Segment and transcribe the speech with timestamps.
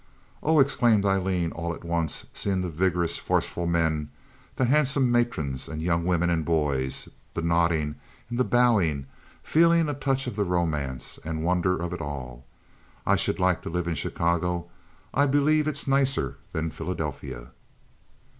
[0.41, 4.09] "Oh!" exclaimed Aileen, all at once, seeing the vigorous, forceful men,
[4.55, 7.93] the handsome matrons, and young women and boys, the nodding
[8.27, 9.05] and the bowing,
[9.43, 12.45] feeling a touch of the romance and wonder of it all.
[13.05, 14.71] "I should like to live in Chicago.
[15.13, 17.51] I believe it's nicer than Philadelphia."